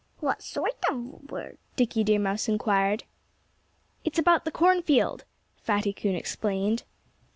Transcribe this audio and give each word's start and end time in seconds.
"What 0.19 0.41
sort 0.41 0.71
of 0.89 1.29
word?" 1.29 1.59
Dickie 1.75 2.03
Deer 2.03 2.17
Mouse 2.17 2.49
inquired. 2.49 3.03
"It's 4.03 4.17
about 4.17 4.45
the 4.45 4.51
cornfield," 4.51 5.25
Fatty 5.57 5.93
Coon 5.93 6.15
explained. 6.15 6.81